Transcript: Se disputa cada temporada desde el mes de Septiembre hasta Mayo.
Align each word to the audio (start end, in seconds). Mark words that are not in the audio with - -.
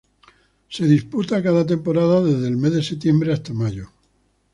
Se 0.67 0.85
disputa 0.87 1.43
cada 1.43 1.63
temporada 1.63 2.23
desde 2.23 2.47
el 2.47 2.57
mes 2.57 2.73
de 2.73 2.81
Septiembre 2.81 3.33
hasta 3.33 3.53
Mayo. 3.53 3.91